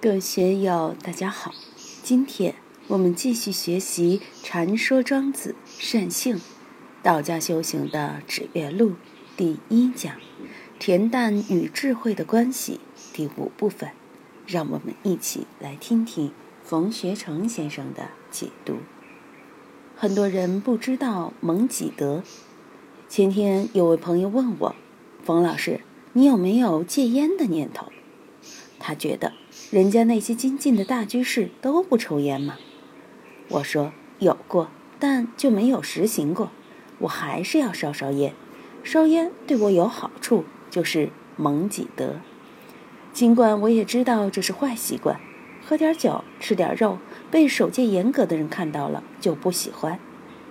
[0.00, 1.52] 各位学友，大家好。
[2.04, 2.54] 今天
[2.86, 6.40] 我们继续学习《禅说庄子善性
[7.02, 8.90] 道家修行的指月录》
[9.36, 10.14] 第一讲
[10.78, 12.78] “恬淡与智慧的关系”
[13.12, 13.90] 第五部分。
[14.46, 16.30] 让我们一起来听听
[16.62, 18.76] 冯学成先生的解读。
[19.96, 22.22] 很多人不知道蒙己德。
[23.08, 24.76] 前天有位朋友问我
[25.24, 25.80] ：“冯老师，
[26.12, 27.90] 你有没有戒烟的念头？”
[28.78, 29.32] 他觉得。
[29.70, 32.56] 人家那些精进的大居士都不抽烟吗？
[33.48, 34.68] 我说有过，
[34.98, 36.50] 但就没有实行过。
[37.00, 38.34] 我还是要烧烧烟，
[38.82, 42.16] 烧烟对我有好处，就是蒙己德。
[43.12, 45.20] 尽管我也知道这是坏习惯，
[45.64, 46.98] 喝点酒，吃点肉，
[47.30, 49.98] 被守戒严格的人看到了就不喜欢。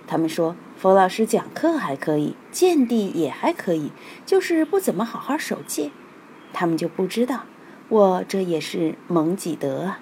[0.06, 3.90] 他们说冯老师讲课还可以，见地也还可以，
[4.24, 5.90] 就是不怎么好好守戒。
[6.52, 7.44] 他们就不知道。
[7.88, 10.00] 我这也是蒙己德啊，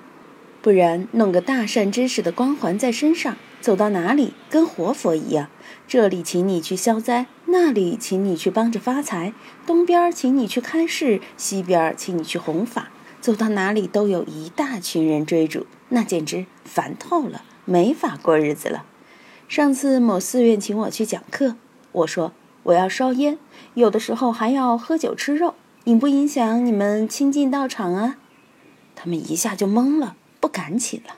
[0.60, 5.48] 不然弄个大善知识的光环在身上，走到哪里跟活佛一样。
[5.86, 9.32] 这里请你去消灾，那里请你去帮着发财，
[9.64, 12.88] 东边请你去看事，西边请你去弘法，
[13.20, 18.84] 走到哪里都有一大群人追逐，那简直烦透了，没法过日子了。
[19.46, 21.54] 上次某寺院请我去讲课，
[21.92, 22.32] 我说
[22.64, 23.38] 我要烧烟，
[23.74, 25.54] 有的时候还要喝酒吃肉。
[25.86, 28.16] 影不影响你们亲近道场啊？
[28.96, 31.14] 他们一下就懵了，不敢请了。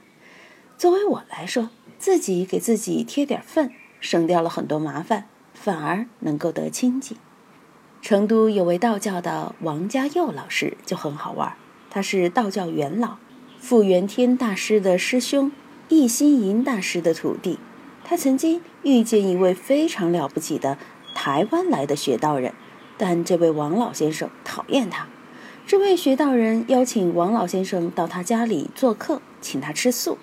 [0.77, 7.17] 作为我来说，自己给自己贴点份，省掉了很多麻烦，反而能够得清净。
[8.03, 11.55] 成都有位道教的王家佑老师就很好玩，
[11.89, 13.17] 他是道教元老
[13.59, 15.51] 傅元天大师的师兄，
[15.89, 17.59] 易心银大师的徒弟。
[18.05, 20.77] 他曾经遇见一位非常了不起的
[21.15, 22.53] 台湾来的学道人。
[22.99, 25.07] 但这位王老先生讨厌他。
[25.67, 30.19] 这位学道人邀请王老先生到他家里做客，请他吃素。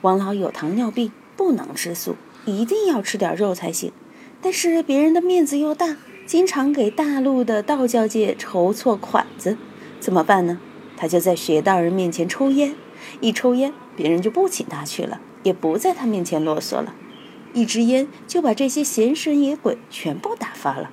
[0.00, 3.92] 王老有糖尿病，不能吃素，一定要吃点肉才行。
[4.40, 9.56] 但是别人的面子又大，经常给大陆的道教界筹措款子，
[9.98, 10.60] 怎么办呢？
[10.96, 12.76] 他就在学道人面前抽烟，
[13.20, 16.94] 一抽烟，别人就不请他去了，也不在他面前啰嗦了。
[17.54, 20.90] 一支烟就把这些闲神野鬼全部打发了。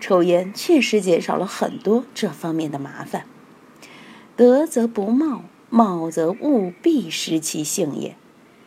[0.00, 3.24] 抽烟确实减少了很多这方面的麻烦。
[4.36, 8.16] 德则不冒，冒则务必失其性也。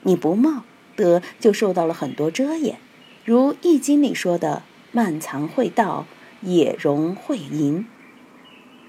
[0.03, 0.63] 你不冒，
[0.95, 2.77] 德就受到了很多遮掩。
[3.23, 6.05] 如《易经》里说的“慢藏会道，
[6.41, 7.85] 野容会淫”。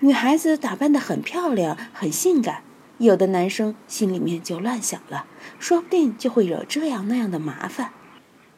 [0.00, 2.64] 女孩子打扮得很漂亮，很性感，
[2.98, 5.26] 有的男生心里面就乱想了，
[5.60, 7.92] 说不定就会惹这样那样的麻烦。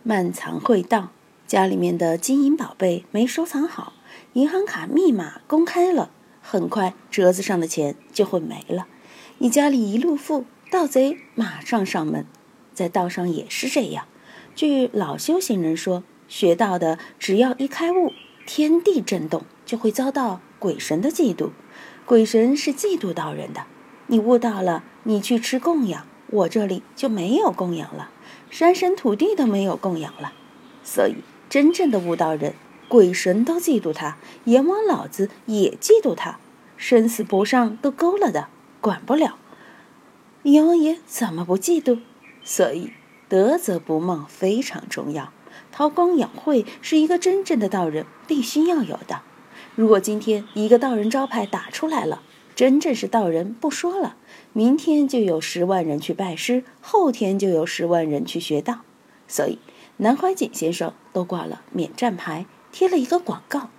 [0.03, 1.11] 慢藏会道。
[1.47, 3.93] 家里面的金银宝贝没收藏好，
[4.33, 6.11] 银行卡密码公开了，
[6.41, 8.87] 很快折子上的钱就会没了。
[9.39, 12.25] 你家里一路富，盗贼马上上门。
[12.73, 14.07] 在道上也是这样。
[14.57, 18.13] 据老修行人说，学道的只要一开悟，
[18.47, 21.51] 天地震动，就会遭到鬼神的嫉妒。
[22.07, 23.67] 鬼神是嫉妒道人的。
[24.07, 28.11] 你悟到了，你去吃供养，我这里就没有供养了，
[28.51, 30.33] 山神土地都没有供养了，
[30.83, 31.17] 所以。
[31.55, 32.55] 真正的悟道人，
[32.89, 34.17] 鬼神都嫉妒他，
[34.47, 36.41] 阎王老子也嫉妒他，
[36.77, 38.49] 生死簿上都勾了的，
[38.81, 39.39] 管不了。
[40.43, 42.01] 阎王爷怎么不嫉妒？
[42.43, 42.91] 所以
[43.29, 45.33] 德则不冒非常重要。
[45.71, 49.21] 韬光养晦是一个真正的道人必须要有的。
[49.77, 52.23] 如果今天一个道人招牌打出来了，
[52.57, 54.17] 真正是道人不说了，
[54.53, 58.81] 明天就有十万人去拜师，后天就有十万人去学道。
[59.29, 59.61] 所以。
[59.99, 63.71] 南怀瑾先生都挂了免战牌，贴了一个广告。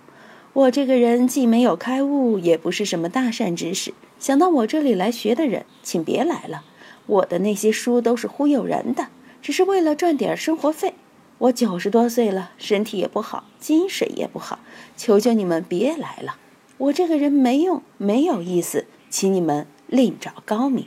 [0.54, 6.64] 我这个人既没有开悟，也不是什么大善知识，想到我这里来学的人，请别来了。
[7.04, 9.08] 我的那些书都是忽悠人的，
[9.42, 10.94] 只是为了赚点生活费。
[11.36, 14.60] 我九十多岁了，身体也不好，精神也不好，
[14.96, 16.38] 求求你们别来了。
[16.78, 20.86] 我这个人没用，没有意思，请你们另找高明。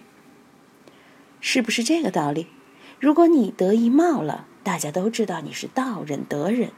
[1.40, 2.47] 是不是这个道理？
[2.99, 4.47] 如果你得意冒了。
[4.64, 6.72] 大家都知道你是道人德人，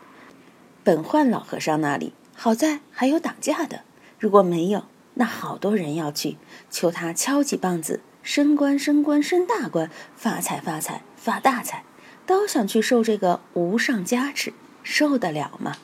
[0.83, 3.81] 本焕老和尚那里好在还有挡驾的，
[4.19, 4.86] 如果没有，
[5.16, 6.38] 那好多人要去
[6.69, 11.83] 求他敲几棒子，升官升官升大官，发财发财发大财，
[12.25, 14.54] 都想去受这个无上加持，
[14.84, 15.77] 受得了吗？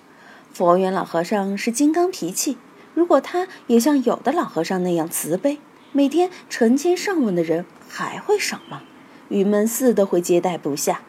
[0.53, 2.57] 佛缘老和尚是金刚脾气，
[2.93, 5.59] 如果他也像有的老和尚那样慈悲，
[5.91, 8.83] 每天成千上万的人还会少吗？
[9.29, 11.01] 玉门寺都会接待不下。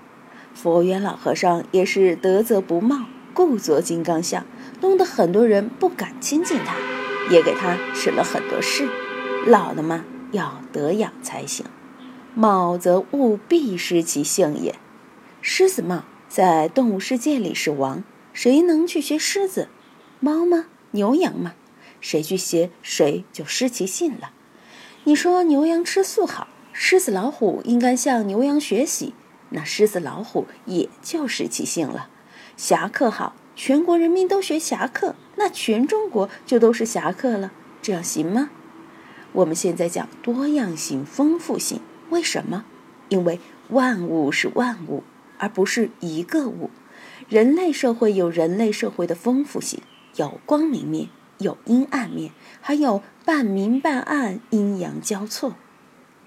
[0.54, 4.44] 佛缘老和尚也是德则不冒，故作金刚相，
[4.80, 6.74] 弄得很多人不敢亲近他，
[7.30, 8.88] 也给他使了很多事。
[9.46, 11.64] 老了嘛，要得养才行。
[12.34, 14.74] 貌则物必失其性也。
[15.40, 18.02] 狮子貌在动物世界里是王，
[18.32, 19.68] 谁能去学狮子？
[20.20, 20.66] 猫吗？
[20.90, 21.54] 牛羊吗？
[22.00, 24.30] 谁去学，谁就失其性了。
[25.04, 29.14] 你说牛羊吃素好，狮子老虎应该向牛羊学习，
[29.50, 32.08] 那狮子老虎也就是其性了。
[32.56, 38.50] 侠客好，全国人民都学侠客，那全中国就都是侠客了，这样行吗？
[39.32, 41.80] 我们现在讲多样性、丰富性。
[42.10, 42.64] 为什么？
[43.08, 45.02] 因为万物是万物，
[45.38, 46.70] 而不是一个物。
[47.28, 49.80] 人类社会有人类社会的丰富性，
[50.16, 55.54] 有光明面，有阴暗面，还有半明半暗、阴阳交错。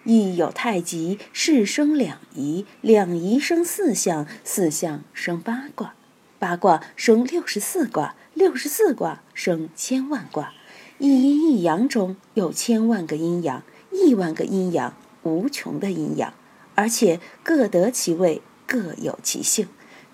[0.04, 5.94] 亦有太极，是生两仪，两仪生四象，四象生八卦，
[6.40, 10.54] 八卦生六十四卦，六十四卦生千万卦。
[11.00, 14.94] 一阴一阳中有千万个阴阳，亿万个阴阳。
[15.24, 16.34] 无穷的阴阳，
[16.74, 19.68] 而且各得其位，各有其性，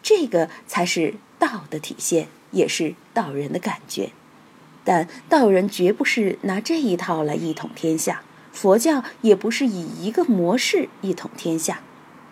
[0.04, 4.12] 这个才是道的体现，也是道人的感觉。
[4.84, 8.22] 但道人绝不是拿这一套来一统天下，
[8.58, 11.82] 佛教也不是以一个模式一统天下。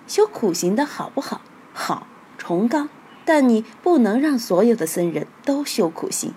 [0.08, 1.42] 修苦行的好不好？
[1.72, 2.08] 好，
[2.40, 2.90] 崇高。
[3.26, 6.34] 但你不能让所有的僧人都修苦行。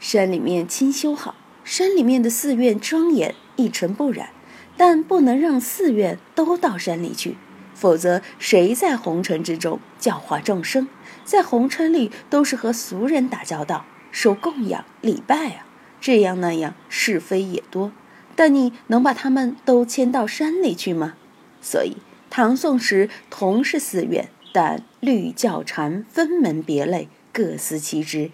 [0.00, 4.30] 山里面清修好，山里面的寺院庄严一尘不染。
[4.78, 7.36] 但不能让寺院都到山里去，
[7.74, 10.88] 否则谁在红尘之中教化众生？
[11.26, 15.66] 在红尘里都是和俗人打交道，受供养礼拜啊，
[16.00, 17.92] 这样那样是非也多。
[18.38, 21.14] 但你能把他们都迁到山里去吗？
[21.60, 21.96] 所以
[22.30, 28.30] 唐宋时同是寺院，但律教禅分门别类，各司其职，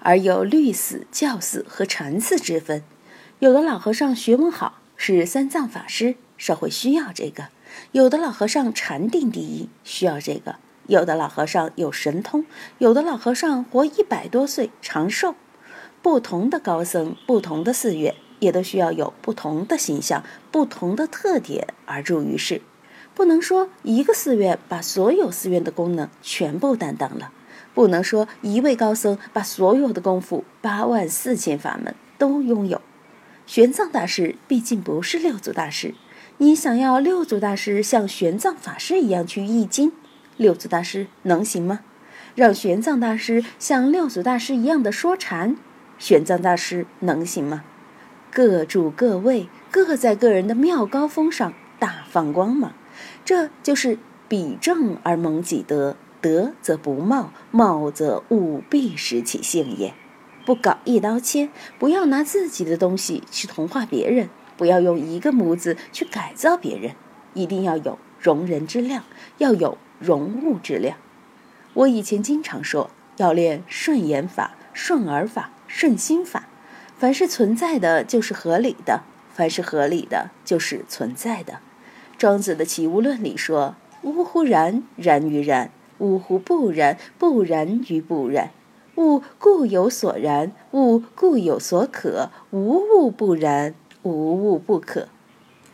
[0.00, 2.82] 而有律寺、教寺和禅寺之分。
[3.38, 4.80] 有的老和尚学问好。
[4.96, 7.44] 是三藏法师，社会需要这个；
[7.92, 10.54] 有的老和尚禅定第一，需要这个；
[10.86, 12.44] 有的老和尚有神通，
[12.78, 15.36] 有的老和尚活一百多岁，长寿。
[16.00, 22.62] 不同的高僧，不同的寺院，也都需要有不同的形象、不同的特点而著于世。
[23.14, 27.30] 不能说一个寺院把所有寺院的功能全部担当了，
[27.72, 32.80] 不能说一位高僧把所有的功夫、八万四千法门都拥有。
[33.46, 35.94] 玄奘大师毕竟不是六祖大师，
[36.38, 39.92] 你想要六祖大师像玄奘法师一样去译经，
[40.36, 41.80] 六祖大师能行吗？
[42.34, 45.56] 让玄奘大师像六祖大师一样的说禅，
[46.00, 47.62] 玄奘大师能行吗？
[48.34, 52.72] 各住各位，各在个人的妙高峰上大放光芒，
[53.24, 53.96] 这就是
[54.26, 59.94] 比正而蒙己德，德则不冒，冒则务必失其性也。
[60.44, 61.48] 不搞一刀切，
[61.78, 66.96] 不要拿自己的东西去同化别人，不要用一个模子去改造别人，
[67.34, 69.04] 一定要有容人之量，
[69.38, 70.96] 要有容物之量。
[71.74, 76.48] 我以前经常说，要练顺言法、顺耳法、顺心法。
[76.96, 79.02] 凡是存在的就是合理的，
[79.32, 81.60] 凡是合理的就是存在的。
[82.16, 85.68] 庄子的齐物论里说：“呜呼然，然于然；
[85.98, 88.50] 呜呼不然，不然于不然。”
[88.96, 93.74] 物固有所然，物固有所可，无物不然，
[94.04, 95.08] 无物不可。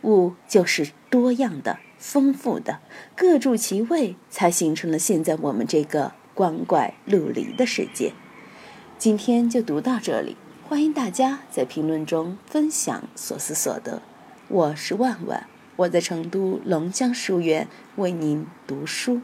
[0.01, 2.79] 物就是多样的、丰富的，
[3.15, 8.13] 各住其位，才形成了现在我们这个光怪陆离的世界。
[8.97, 10.35] 今天就读到这里，
[10.71, 14.01] 欢迎大家在评论中分享所思所得。
[14.47, 19.19] 我是万万，我在成都龙江书院为您读书。